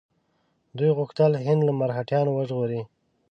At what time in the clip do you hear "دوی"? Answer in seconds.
0.77-0.91